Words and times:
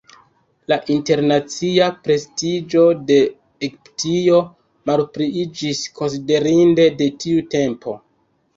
La 0.71 0.75
internacia 0.93 1.89
prestiĝo 2.07 2.87
de 3.11 3.19
Egiptio 3.69 4.41
malpliiĝis 4.93 5.85
konsiderinde 6.01 6.91
de 7.03 7.13
tiu 7.25 7.49
tempo. 7.57 7.99